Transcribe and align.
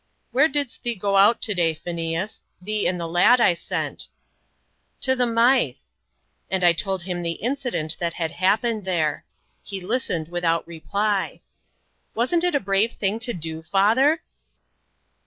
"Where 0.31 0.47
didst 0.47 0.81
thee 0.81 0.95
go 0.95 1.15
out 1.15 1.43
to 1.43 1.53
day, 1.53 1.75
Phineas? 1.75 2.41
thee 2.59 2.87
and 2.87 2.99
the 2.99 3.05
lad 3.05 3.39
I 3.39 3.53
sent." 3.53 4.07
"To 5.01 5.15
the 5.15 5.27
Mythe:" 5.27 5.77
and 6.49 6.63
I 6.63 6.73
told 6.73 7.03
him 7.03 7.21
the 7.21 7.33
incident 7.37 7.97
that 7.99 8.15
had 8.15 8.31
happened 8.31 8.83
there. 8.83 9.25
He 9.61 9.79
listened 9.79 10.29
without 10.29 10.67
reply. 10.67 11.41
"Wasn't 12.15 12.43
it 12.43 12.55
a 12.55 12.59
brave 12.59 12.93
thing 12.93 13.19
to 13.19 13.33
do, 13.33 13.61
father?" 13.61 14.23